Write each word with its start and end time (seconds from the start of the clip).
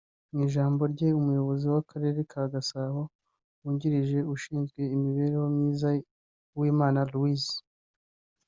Mu 0.31 0.39
ijamborye 0.47 1.07
Umuyobozi 1.19 1.65
w’Akarere 1.73 2.19
ka 2.31 2.41
Gasabo 2.53 3.01
Wungirije 3.61 4.19
ushinzwe 4.35 4.81
imibereho 4.95 5.45
myiza 5.55 5.87
Uwimana 6.55 7.01
Louise 7.11 7.55